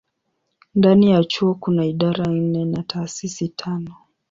Ndani 0.75 1.11
ya 1.11 1.23
chuo 1.23 1.53
kuna 1.55 1.85
idara 1.85 2.25
nne 2.25 2.65
na 2.65 2.83
taasisi 2.83 3.47
tano. 3.49 3.95